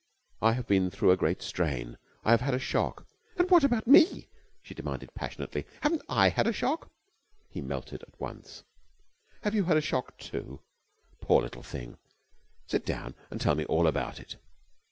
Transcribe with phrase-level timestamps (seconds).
[0.41, 1.99] I have been through a great strain.
[2.25, 3.05] I have had a shock...."
[3.37, 4.29] "And what about me?"
[4.63, 5.67] she demanded passionately.
[5.81, 6.89] "Haven't I had a shock?"
[7.51, 8.63] He melted at once.
[9.43, 10.61] "Have you had a shock, too?
[11.21, 11.99] Poor little thing!
[12.65, 14.37] Sit down and tell me all about it."